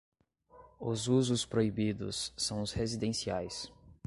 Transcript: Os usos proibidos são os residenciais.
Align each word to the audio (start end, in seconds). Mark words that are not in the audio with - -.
Os 0.79 1.07
usos 1.07 1.45
proibidos 1.45 2.33
são 2.35 2.63
os 2.63 2.71
residenciais. 2.71 3.71